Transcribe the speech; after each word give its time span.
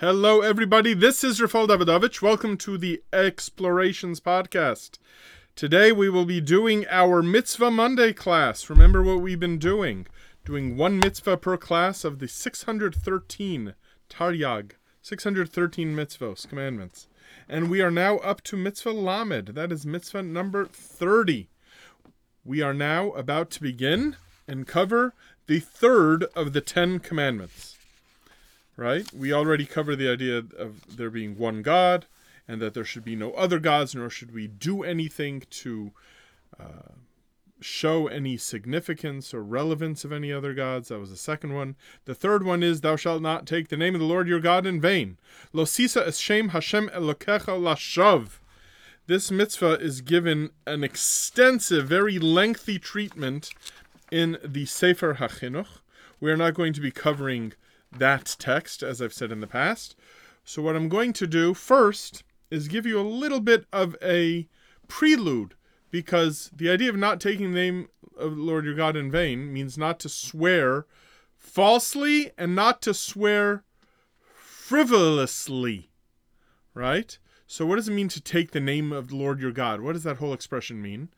Hello, 0.00 0.42
everybody. 0.42 0.94
This 0.94 1.24
is 1.24 1.40
Rafal 1.40 1.66
Davidovich. 1.66 2.22
Welcome 2.22 2.56
to 2.58 2.78
the 2.78 3.02
Explorations 3.12 4.20
Podcast. 4.20 4.98
Today 5.56 5.90
we 5.90 6.08
will 6.08 6.24
be 6.24 6.40
doing 6.40 6.86
our 6.88 7.20
Mitzvah 7.20 7.72
Monday 7.72 8.12
class. 8.12 8.70
Remember 8.70 9.02
what 9.02 9.20
we've 9.20 9.40
been 9.40 9.58
doing? 9.58 10.06
Doing 10.44 10.76
one 10.76 11.00
mitzvah 11.00 11.38
per 11.38 11.56
class 11.56 12.04
of 12.04 12.20
the 12.20 12.28
613 12.28 13.74
Taryag, 14.08 14.70
613 15.02 15.96
mitzvahs, 15.96 16.48
commandments. 16.48 17.08
And 17.48 17.68
we 17.68 17.80
are 17.80 17.90
now 17.90 18.18
up 18.18 18.44
to 18.44 18.56
Mitzvah 18.56 18.92
Lamed. 18.92 19.48
That 19.48 19.72
is 19.72 19.84
mitzvah 19.84 20.22
number 20.22 20.66
30. 20.66 21.48
We 22.44 22.62
are 22.62 22.72
now 22.72 23.10
about 23.14 23.50
to 23.50 23.60
begin 23.60 24.14
and 24.46 24.64
cover 24.64 25.14
the 25.48 25.58
third 25.58 26.22
of 26.36 26.52
the 26.52 26.60
Ten 26.60 27.00
Commandments 27.00 27.77
right? 28.78 29.12
We 29.12 29.32
already 29.32 29.66
covered 29.66 29.96
the 29.96 30.08
idea 30.08 30.38
of 30.38 30.96
there 30.96 31.10
being 31.10 31.36
one 31.36 31.62
God 31.62 32.06
and 32.46 32.62
that 32.62 32.74
there 32.74 32.84
should 32.84 33.04
be 33.04 33.16
no 33.16 33.32
other 33.32 33.58
gods, 33.58 33.94
nor 33.94 34.08
should 34.08 34.32
we 34.32 34.46
do 34.46 34.84
anything 34.84 35.42
to 35.50 35.90
uh, 36.58 36.92
show 37.60 38.06
any 38.06 38.36
significance 38.36 39.34
or 39.34 39.42
relevance 39.42 40.04
of 40.04 40.12
any 40.12 40.32
other 40.32 40.54
gods. 40.54 40.88
That 40.88 41.00
was 41.00 41.10
the 41.10 41.16
second 41.16 41.54
one. 41.54 41.74
The 42.04 42.14
third 42.14 42.44
one 42.44 42.62
is, 42.62 42.80
Thou 42.80 42.94
shalt 42.94 43.20
not 43.20 43.46
take 43.46 43.68
the 43.68 43.76
name 43.76 43.96
of 43.96 44.00
the 44.00 44.06
Lord 44.06 44.28
your 44.28 44.38
God 44.38 44.64
in 44.64 44.80
vain. 44.80 45.18
Lo 45.52 45.64
sisa 45.64 46.06
es 46.06 46.18
shem 46.18 46.50
Hashem 46.50 46.88
elokecha 46.90 47.58
lashav. 47.60 48.38
This 49.08 49.32
mitzvah 49.32 49.80
is 49.80 50.02
given 50.02 50.50
an 50.68 50.84
extensive, 50.84 51.88
very 51.88 52.20
lengthy 52.20 52.78
treatment 52.78 53.50
in 54.12 54.38
the 54.44 54.66
Sefer 54.66 55.14
HaChinuch. 55.14 55.80
We 56.20 56.30
are 56.30 56.36
not 56.36 56.54
going 56.54 56.74
to 56.74 56.80
be 56.80 56.92
covering 56.92 57.54
that 57.96 58.36
text, 58.38 58.82
as 58.82 59.00
I've 59.00 59.12
said 59.12 59.32
in 59.32 59.40
the 59.40 59.46
past. 59.46 59.96
So, 60.44 60.62
what 60.62 60.76
I'm 60.76 60.88
going 60.88 61.12
to 61.14 61.26
do 61.26 61.54
first 61.54 62.22
is 62.50 62.68
give 62.68 62.86
you 62.86 62.98
a 62.98 63.02
little 63.02 63.40
bit 63.40 63.66
of 63.72 63.96
a 64.02 64.48
prelude, 64.88 65.54
because 65.90 66.50
the 66.54 66.70
idea 66.70 66.88
of 66.90 66.96
not 66.96 67.20
taking 67.20 67.52
the 67.52 67.58
name 67.58 67.88
of 68.16 68.36
the 68.36 68.42
Lord 68.42 68.64
your 68.64 68.74
God 68.74 68.96
in 68.96 69.10
vain 69.10 69.52
means 69.52 69.78
not 69.78 69.98
to 70.00 70.08
swear 70.08 70.86
falsely 71.36 72.32
and 72.36 72.54
not 72.54 72.82
to 72.82 72.94
swear 72.94 73.64
frivolously, 74.34 75.90
right? 76.74 77.18
So, 77.46 77.64
what 77.64 77.76
does 77.76 77.88
it 77.88 77.94
mean 77.94 78.08
to 78.08 78.20
take 78.20 78.50
the 78.50 78.60
name 78.60 78.92
of 78.92 79.08
the 79.08 79.16
Lord 79.16 79.40
your 79.40 79.52
God? 79.52 79.80
What 79.80 79.94
does 79.94 80.04
that 80.04 80.18
whole 80.18 80.34
expression 80.34 80.82
mean? 80.82 81.08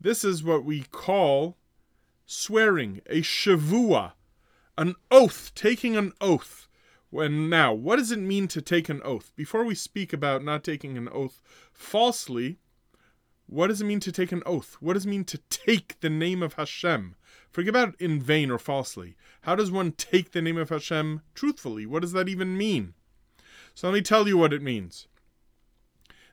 This 0.00 0.24
is 0.24 0.42
what 0.42 0.64
we 0.64 0.82
call 0.82 1.56
swearing, 2.26 3.00
a 3.06 3.22
shavua, 3.22 4.12
an 4.80 4.94
oath, 5.10 5.52
taking 5.54 5.94
an 5.94 6.10
oath. 6.22 6.66
When 7.10 7.50
now, 7.50 7.74
what 7.74 7.96
does 7.96 8.10
it 8.10 8.18
mean 8.18 8.48
to 8.48 8.62
take 8.62 8.88
an 8.88 9.02
oath? 9.04 9.30
Before 9.36 9.62
we 9.62 9.74
speak 9.74 10.14
about 10.14 10.42
not 10.42 10.64
taking 10.64 10.96
an 10.96 11.06
oath 11.12 11.42
falsely, 11.70 12.60
what 13.46 13.66
does 13.66 13.82
it 13.82 13.84
mean 13.84 14.00
to 14.00 14.10
take 14.10 14.32
an 14.32 14.42
oath? 14.46 14.78
What 14.80 14.94
does 14.94 15.04
it 15.04 15.10
mean 15.10 15.24
to 15.24 15.38
take 15.50 16.00
the 16.00 16.08
name 16.08 16.42
of 16.42 16.54
Hashem? 16.54 17.14
Forget 17.50 17.68
about 17.68 18.00
in 18.00 18.22
vain 18.22 18.50
or 18.50 18.58
falsely. 18.58 19.16
How 19.42 19.54
does 19.54 19.70
one 19.70 19.92
take 19.92 20.32
the 20.32 20.40
name 20.40 20.56
of 20.56 20.70
Hashem 20.70 21.20
truthfully? 21.34 21.84
What 21.84 22.00
does 22.00 22.12
that 22.12 22.30
even 22.30 22.56
mean? 22.56 22.94
So 23.74 23.88
let 23.88 23.94
me 23.94 24.00
tell 24.00 24.26
you 24.26 24.38
what 24.38 24.54
it 24.54 24.62
means. 24.62 25.08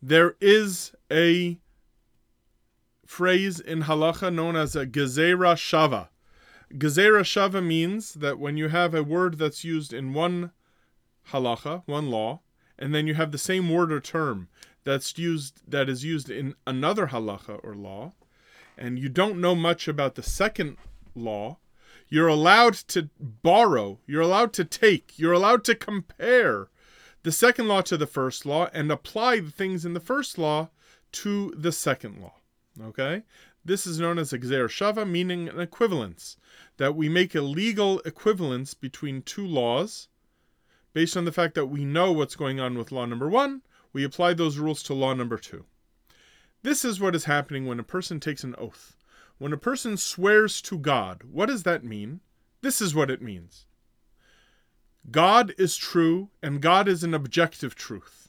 There 0.00 0.34
is 0.40 0.96
a 1.12 1.58
phrase 3.06 3.60
in 3.60 3.82
halacha 3.82 4.34
known 4.34 4.56
as 4.56 4.74
a 4.74 4.84
gezerah 4.84 5.54
shava. 5.54 6.08
Gezerah 6.78 7.22
Shava 7.22 7.64
means 7.64 8.14
that 8.14 8.38
when 8.38 8.56
you 8.56 8.68
have 8.68 8.94
a 8.94 9.02
word 9.02 9.38
that's 9.38 9.64
used 9.64 9.92
in 9.92 10.14
one 10.14 10.52
halacha, 11.30 11.82
one 11.86 12.10
law, 12.10 12.40
and 12.78 12.94
then 12.94 13.06
you 13.06 13.14
have 13.14 13.32
the 13.32 13.38
same 13.38 13.68
word 13.68 13.92
or 13.92 14.00
term 14.00 14.48
that's 14.84 15.16
used 15.18 15.60
that 15.68 15.88
is 15.88 16.04
used 16.04 16.30
in 16.30 16.54
another 16.66 17.08
halacha 17.08 17.60
or 17.62 17.74
law, 17.74 18.12
and 18.76 18.98
you 18.98 19.08
don't 19.08 19.40
know 19.40 19.54
much 19.54 19.86
about 19.86 20.14
the 20.14 20.22
second 20.22 20.76
law, 21.14 21.58
you're 22.08 22.28
allowed 22.28 22.74
to 22.74 23.08
borrow, 23.20 23.98
you're 24.06 24.22
allowed 24.22 24.52
to 24.54 24.64
take, 24.64 25.18
you're 25.18 25.32
allowed 25.32 25.64
to 25.64 25.74
compare 25.74 26.68
the 27.22 27.32
second 27.32 27.68
law 27.68 27.80
to 27.82 27.96
the 27.96 28.06
first 28.06 28.44
law 28.44 28.68
and 28.72 28.90
apply 28.90 29.40
the 29.40 29.50
things 29.50 29.84
in 29.84 29.94
the 29.94 30.00
first 30.00 30.38
law 30.38 30.70
to 31.12 31.52
the 31.56 31.72
second 31.72 32.20
law. 32.20 32.34
Okay? 32.80 33.22
This 33.64 33.86
is 33.86 34.00
known 34.00 34.18
as 34.18 34.32
a 34.32 34.38
Gzer 34.38 34.66
Shava, 34.66 35.08
meaning 35.08 35.48
an 35.48 35.60
equivalence 35.60 36.36
that 36.78 36.96
we 36.96 37.08
make 37.08 37.34
a 37.34 37.40
legal 37.42 38.00
equivalence 38.00 38.74
between 38.74 39.22
two 39.22 39.46
laws 39.46 40.08
based 40.92 41.16
on 41.16 41.24
the 41.24 41.32
fact 41.32 41.54
that 41.54 41.66
we 41.66 41.84
know 41.84 42.12
what's 42.12 42.36
going 42.36 42.60
on 42.60 42.76
with 42.76 42.92
law 42.92 43.06
number 43.06 43.28
one, 43.28 43.62
we 43.92 44.04
apply 44.04 44.34
those 44.34 44.58
rules 44.58 44.82
to 44.82 44.94
law 44.94 45.14
number 45.14 45.38
two. 45.38 45.64
This 46.62 46.84
is 46.84 47.00
what 47.00 47.14
is 47.14 47.24
happening 47.24 47.66
when 47.66 47.80
a 47.80 47.84
person 47.84 48.20
takes 48.20 48.44
an 48.44 48.54
oath. 48.58 48.96
When 49.38 49.52
a 49.52 49.58
person 49.58 49.96
swears 49.96 50.60
to 50.62 50.78
God, 50.78 51.22
what 51.30 51.46
does 51.46 51.62
that 51.64 51.84
mean? 51.84 52.20
This 52.60 52.80
is 52.80 52.94
what 52.94 53.10
it 53.10 53.22
means 53.22 53.66
God 55.10 55.52
is 55.58 55.76
true, 55.76 56.30
and 56.42 56.62
God 56.62 56.86
is 56.86 57.02
an 57.02 57.14
objective 57.14 57.74
truth. 57.74 58.28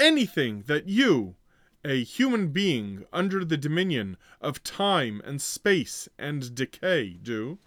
Anything 0.00 0.64
that 0.66 0.88
you, 0.88 1.36
a 1.84 2.04
human 2.04 2.48
being 2.48 3.04
under 3.12 3.44
the 3.44 3.56
dominion 3.56 4.16
of 4.40 4.62
time 4.62 5.20
and 5.24 5.42
space 5.42 6.08
and 6.18 6.54
decay, 6.54 7.18
do, 7.22 7.58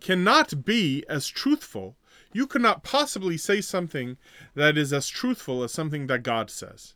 cannot 0.00 0.64
be 0.64 1.04
as 1.08 1.26
truthful. 1.26 1.96
You 2.32 2.46
cannot 2.46 2.84
possibly 2.84 3.36
say 3.36 3.60
something 3.60 4.16
that 4.54 4.76
is 4.76 4.92
as 4.92 5.08
truthful 5.08 5.62
as 5.62 5.72
something 5.72 6.08
that 6.08 6.22
God 6.22 6.50
says. 6.50 6.94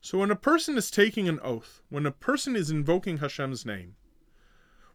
So 0.00 0.18
when 0.18 0.30
a 0.30 0.36
person 0.36 0.78
is 0.78 0.90
taking 0.90 1.28
an 1.28 1.40
oath, 1.42 1.82
when 1.88 2.06
a 2.06 2.12
person 2.12 2.56
is 2.56 2.70
invoking 2.70 3.18
Hashem's 3.18 3.66
name, 3.66 3.96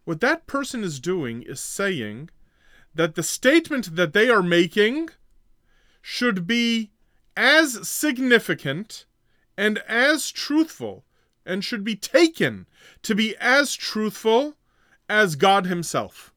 what 0.04 0.20
that 0.20 0.46
person 0.46 0.82
is 0.82 1.00
doing 1.00 1.42
is 1.42 1.60
saying 1.60 2.30
that 2.94 3.14
the 3.14 3.22
statement 3.22 3.96
that 3.96 4.12
they 4.12 4.28
are 4.28 4.42
making 4.42 5.10
should 6.00 6.46
be 6.46 6.90
as 7.36 7.88
significant 7.88 9.06
and 9.56 9.78
as 9.88 10.30
truthful 10.30 11.04
and 11.46 11.64
should 11.64 11.84
be 11.84 11.96
taken 11.96 12.66
to 13.02 13.14
be 13.14 13.36
as 13.36 13.74
truthful 13.74 14.56
as 15.08 15.36
God 15.36 15.66
Himself. 15.66 16.32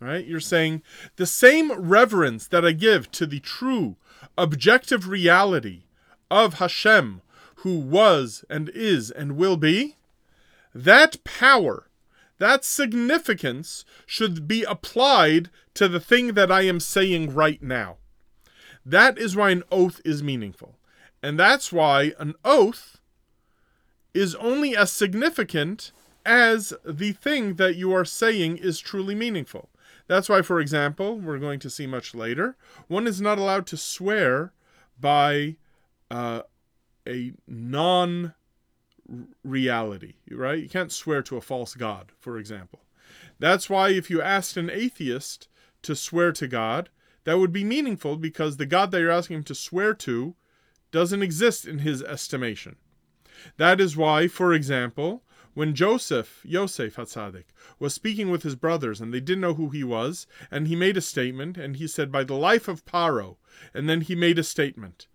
Right? 0.00 0.24
You're 0.24 0.40
saying 0.40 0.82
the 1.16 1.26
same 1.26 1.72
reverence 1.72 2.46
that 2.48 2.64
I 2.64 2.72
give 2.72 3.10
to 3.12 3.26
the 3.26 3.40
true, 3.40 3.96
objective 4.36 5.08
reality 5.08 5.82
of 6.30 6.54
Hashem, 6.54 7.22
who 7.56 7.78
was 7.78 8.44
and 8.48 8.68
is 8.68 9.10
and 9.10 9.36
will 9.36 9.56
be, 9.56 9.96
that 10.74 11.24
power, 11.24 11.88
that 12.38 12.64
significance 12.64 13.84
should 14.06 14.46
be 14.46 14.62
applied 14.62 15.50
to 15.74 15.88
the 15.88 16.00
thing 16.00 16.34
that 16.34 16.52
I 16.52 16.62
am 16.62 16.78
saying 16.78 17.34
right 17.34 17.60
now. 17.60 17.96
That 18.86 19.18
is 19.18 19.34
why 19.34 19.50
an 19.50 19.64
oath 19.72 20.00
is 20.04 20.22
meaningful. 20.22 20.77
And 21.22 21.38
that's 21.38 21.72
why 21.72 22.12
an 22.18 22.34
oath 22.44 23.00
is 24.14 24.34
only 24.36 24.76
as 24.76 24.92
significant 24.92 25.92
as 26.24 26.72
the 26.84 27.12
thing 27.12 27.54
that 27.54 27.76
you 27.76 27.92
are 27.92 28.04
saying 28.04 28.58
is 28.58 28.78
truly 28.78 29.14
meaningful. 29.14 29.70
That's 30.06 30.28
why, 30.28 30.42
for 30.42 30.60
example, 30.60 31.18
we're 31.18 31.38
going 31.38 31.60
to 31.60 31.70
see 31.70 31.86
much 31.86 32.14
later, 32.14 32.56
one 32.86 33.06
is 33.06 33.20
not 33.20 33.38
allowed 33.38 33.66
to 33.68 33.76
swear 33.76 34.52
by 34.98 35.56
uh, 36.10 36.42
a 37.06 37.32
non 37.46 38.34
reality, 39.44 40.14
right? 40.30 40.58
You 40.58 40.68
can't 40.68 40.92
swear 40.92 41.22
to 41.22 41.36
a 41.36 41.42
false 41.42 41.74
God, 41.74 42.12
for 42.18 42.38
example. 42.38 42.80
That's 43.38 43.70
why 43.70 43.90
if 43.90 44.10
you 44.10 44.20
asked 44.20 44.56
an 44.56 44.70
atheist 44.70 45.48
to 45.82 45.94
swear 45.94 46.32
to 46.32 46.48
God, 46.48 46.90
that 47.24 47.38
would 47.38 47.52
be 47.52 47.64
meaningful 47.64 48.16
because 48.16 48.56
the 48.56 48.66
God 48.66 48.90
that 48.90 49.00
you're 49.00 49.10
asking 49.10 49.38
him 49.38 49.44
to 49.44 49.54
swear 49.54 49.94
to 49.94 50.34
doesn't 50.90 51.22
exist 51.22 51.66
in 51.66 51.80
his 51.80 52.02
estimation. 52.02 52.76
That 53.56 53.80
is 53.80 53.96
why, 53.96 54.28
for 54.28 54.52
example, 54.52 55.22
when 55.54 55.74
Joseph, 55.74 56.40
Yosef 56.44 56.96
Hatzadik, 56.96 57.46
was 57.78 57.94
speaking 57.94 58.30
with 58.30 58.42
his 58.42 58.54
brothers 58.54 59.00
and 59.00 59.12
they 59.12 59.20
didn't 59.20 59.40
know 59.40 59.54
who 59.54 59.70
he 59.70 59.82
was, 59.82 60.26
and 60.50 60.68
he 60.68 60.76
made 60.76 60.96
a 60.96 61.00
statement, 61.00 61.56
and 61.56 61.76
he 61.76 61.86
said, 61.86 62.12
By 62.12 62.24
the 62.24 62.34
life 62.34 62.68
of 62.68 62.84
Paro, 62.84 63.36
and 63.74 63.88
then 63.88 64.02
he 64.02 64.14
made 64.14 64.38
a 64.38 64.44
statement. 64.44 65.08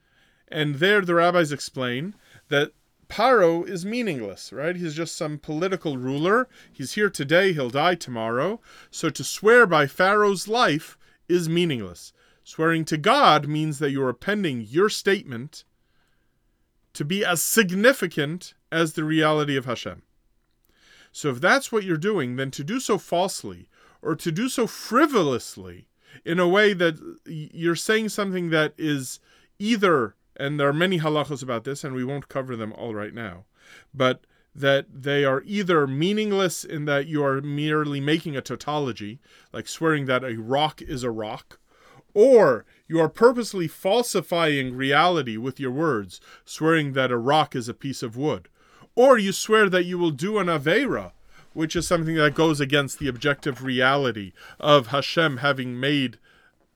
And 0.50 0.76
there 0.76 1.02
the 1.02 1.16
rabbis 1.16 1.52
explain 1.52 2.16
that 2.50 2.74
Paro 3.08 3.68
is 3.68 3.86
meaningless, 3.86 4.52
right? 4.52 4.76
He's 4.76 4.96
just 4.96 5.16
some 5.16 5.38
political 5.38 5.98
ruler. 5.98 6.50
He's 6.72 6.94
here 6.94 7.10
today, 7.10 7.54
he'll 7.54 7.70
die 7.70 7.96
tomorrow. 7.96 8.60
So 8.92 9.10
to 9.10 9.24
swear 9.24 9.66
by 9.66 9.88
Pharaoh's 9.88 10.48
life 10.48 10.98
is 11.30 11.48
meaningless. 11.48 12.12
Swearing 12.44 12.84
to 12.86 12.98
God 12.98 13.48
means 13.48 13.80
that 13.80 13.92
you're 13.92 14.10
appending 14.10 14.62
your 14.62 14.90
statement 14.90 15.64
to 16.94 17.06
be 17.06 17.26
as 17.26 17.42
significant 17.42 18.54
as 18.72 18.94
the 18.94 19.04
reality 19.04 19.56
of 19.56 19.66
Hashem. 19.66 20.04
So 21.12 21.30
if 21.30 21.40
that's 21.40 21.72
what 21.72 21.84
you're 21.84 21.98
doing, 21.98 22.36
then 22.36 22.52
to 22.52 22.64
do 22.64 22.80
so 22.80 22.98
falsely 22.98 23.70
or 24.02 24.16
to 24.16 24.32
do 24.32 24.50
so 24.50 24.68
frivolously 24.68 25.88
in 26.26 26.40
a 26.40 26.48
way 26.48 26.74
that 26.74 27.00
you're 27.26 27.76
saying 27.76 28.10
something 28.10 28.50
that 28.50 28.74
is 28.78 29.20
either, 29.58 30.16
and 30.36 30.60
there 30.60 30.68
are 30.68 30.74
many 30.74 31.00
halachos 31.00 31.42
about 31.42 31.64
this, 31.64 31.84
and 31.84 31.96
we 31.96 32.04
won't 32.04 32.30
cover 32.30 32.56
them 32.56 32.74
all 32.74 32.94
right 32.94 33.14
now, 33.14 33.46
but 33.94 34.26
that 34.56 34.86
they 34.94 35.24
are 35.24 35.42
either 35.46 35.88
meaningless 35.88 36.64
in 36.64 36.86
that 36.86 37.08
you 37.08 37.24
are 37.24 37.42
merely 37.42 38.00
making 38.00 38.36
a 38.36 38.42
tautology, 38.42 39.20
like 39.52 39.68
swearing 39.68 40.06
that 40.06 40.24
a 40.24 40.36
rock 40.36 40.82
is 40.82 41.04
a 41.04 41.10
rock, 41.10 41.60
or 42.14 42.66
you 42.88 43.00
are 43.00 43.10
purposely 43.10 43.68
falsifying 43.68 44.76
reality 44.76 45.38
with 45.38 45.60
your 45.60 45.72
words, 45.72 46.22
swearing 46.46 46.94
that 46.94 47.12
a 47.12 47.18
rock 47.18 47.56
is 47.56 47.68
a 47.68 47.74
piece 47.74 48.04
of 48.04 48.18
wood, 48.18 48.50
or 48.96 49.18
you 49.18 49.32
swear 49.32 49.70
that 49.70 49.86
you 49.86 49.98
will 49.98 50.12
do 50.12 50.38
an 50.38 50.48
Avera, 50.48 51.12
which 51.54 51.76
is 51.76 51.88
something 51.88 52.16
that 52.16 52.36
goes 52.36 52.60
against 52.60 53.00
the 53.00 53.08
objective 53.08 53.64
reality 53.64 54.34
of 54.60 54.88
Hashem 54.88 55.38
having 55.38 55.80
made 55.80 56.18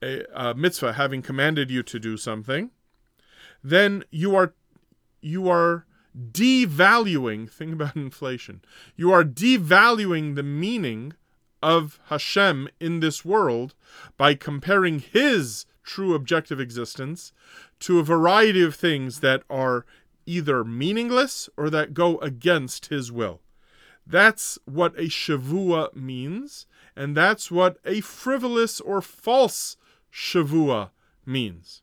a, 0.02 0.24
a 0.34 0.54
mitzvah, 0.54 0.94
having 0.94 1.22
commanded 1.22 1.70
you 1.70 1.84
to 1.84 2.00
do 2.00 2.18
something, 2.18 2.72
then 3.64 4.04
you 4.12 4.36
are 4.36 4.54
you 5.22 5.50
are 5.50 5.86
devaluing, 6.18 7.50
think 7.50 7.74
about 7.74 7.96
inflation. 7.96 8.62
You 8.96 9.12
are 9.12 9.24
devaluing 9.24 10.36
the 10.36 10.44
meaning 10.44 11.14
of 11.68 12.00
Hashem 12.06 12.70
in 12.80 13.02
this 13.02 13.26
world 13.26 13.76
by 14.16 14.36
comparing 14.36 15.00
his 15.00 15.66
true 15.84 16.16
objective 16.16 16.62
existence 16.62 17.34
to 17.82 18.00
a 18.00 18.04
variety 18.04 18.64
of 18.64 18.74
things 18.74 19.20
that 19.20 19.44
are 19.50 19.86
either 20.26 20.64
meaningless 20.64 21.50
or 21.58 21.70
that 21.70 21.94
go 21.94 22.20
against 22.20 22.86
his 22.86 23.12
will. 23.12 23.42
That's 24.06 24.58
what 24.64 24.98
a 24.98 25.10
shavua 25.10 25.94
means, 25.94 26.68
and 26.96 27.18
that's 27.18 27.52
what 27.52 27.80
a 27.84 28.00
frivolous 28.00 28.80
or 28.80 29.02
false 29.02 29.76
shavua 30.10 30.92
means. 31.26 31.82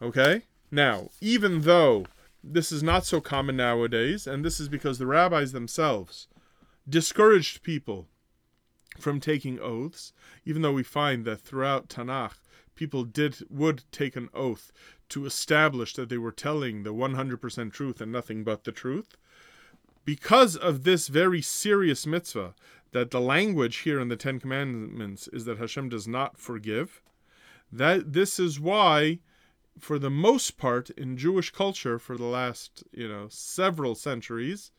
Okay? 0.00 0.42
Now, 0.70 1.08
even 1.20 1.62
though 1.62 2.06
this 2.44 2.70
is 2.70 2.84
not 2.84 3.04
so 3.04 3.20
common 3.20 3.56
nowadays, 3.56 4.28
and 4.28 4.44
this 4.44 4.60
is 4.60 4.68
because 4.68 4.98
the 4.98 5.06
rabbis 5.08 5.50
themselves 5.50 6.28
discouraged 6.88 7.64
people 7.64 8.06
from 8.98 9.20
taking 9.20 9.58
oaths, 9.58 10.12
even 10.44 10.62
though 10.62 10.72
we 10.72 10.82
find 10.82 11.24
that 11.24 11.40
throughout 11.40 11.88
Tanakh 11.88 12.36
people 12.74 13.04
did 13.04 13.44
would 13.50 13.84
take 13.92 14.16
an 14.16 14.28
oath 14.34 14.72
to 15.08 15.26
establish 15.26 15.94
that 15.94 16.08
they 16.08 16.18
were 16.18 16.32
telling 16.32 16.82
the 16.82 16.94
100% 16.94 17.72
truth 17.72 18.00
and 18.00 18.10
nothing 18.10 18.42
but 18.42 18.64
the 18.64 18.72
truth. 18.72 19.16
Because 20.04 20.56
of 20.56 20.84
this 20.84 21.08
very 21.08 21.40
serious 21.40 22.06
mitzvah, 22.06 22.54
that 22.92 23.10
the 23.10 23.20
language 23.20 23.78
here 23.78 23.98
in 23.98 24.08
the 24.08 24.16
Ten 24.16 24.38
Commandments 24.38 25.28
is 25.28 25.44
that 25.44 25.58
Hashem 25.58 25.88
does 25.88 26.06
not 26.06 26.38
forgive, 26.38 27.02
that 27.72 28.12
this 28.12 28.38
is 28.38 28.60
why 28.60 29.18
for 29.78 29.98
the 29.98 30.10
most 30.10 30.56
part 30.56 30.90
in 30.90 31.16
Jewish 31.16 31.50
culture 31.50 31.98
for 31.98 32.16
the 32.16 32.24
last, 32.24 32.84
you 32.92 33.08
know, 33.08 33.26
several 33.28 33.94
centuries, 33.94 34.70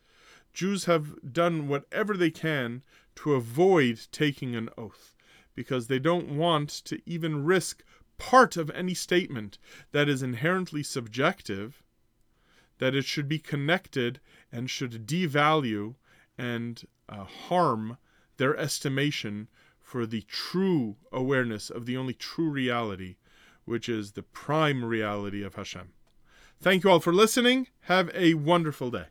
Jews 0.54 0.86
have 0.86 1.34
done 1.34 1.68
whatever 1.68 2.16
they 2.16 2.32
can 2.32 2.82
to 3.16 3.34
avoid 3.34 4.08
taking 4.12 4.56
an 4.56 4.70
oath 4.78 5.16
because 5.54 5.88
they 5.88 6.00
don't 6.00 6.36
want 6.36 6.70
to 6.70 7.00
even 7.06 7.46
risk 7.46 7.84
part 8.18 8.58
of 8.58 8.70
any 8.72 8.94
statement 8.94 9.58
that 9.92 10.10
is 10.10 10.22
inherently 10.22 10.84
subjective 10.84 11.84
that 12.78 12.96
it 12.96 13.06
should 13.06 13.28
be 13.28 13.40
connected 13.40 14.20
and 14.52 14.70
should 14.70 15.08
devalue 15.08 15.96
and 16.38 16.84
uh, 17.08 17.24
harm 17.24 17.98
their 18.38 18.58
estimation 18.58 19.48
for 19.82 20.06
the 20.06 20.22
true 20.22 20.98
awareness 21.12 21.70
of 21.70 21.86
the 21.86 21.96
only 21.96 22.14
true 22.14 22.50
reality 22.50 23.16
which 23.66 23.90
is 23.90 24.12
the 24.12 24.24
prime 24.24 24.86
reality 24.86 25.44
of 25.44 25.56
Hashem. 25.56 25.90
Thank 26.62 26.84
you 26.84 26.90
all 26.90 27.00
for 27.00 27.14
listening. 27.14 27.68
Have 27.82 28.10
a 28.14 28.36
wonderful 28.36 28.92
day. 28.92 29.08